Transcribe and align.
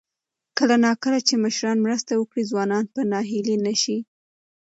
کله 0.57 0.75
نا 0.85 0.91
کله 1.03 1.19
چې 1.27 1.41
مشران 1.43 1.77
مرسته 1.85 2.11
وکړي، 2.15 2.43
ځوانان 2.51 2.85
به 2.93 3.01
ناهیلي 3.11 3.57
نه 3.65 3.73
شي. 3.81 3.97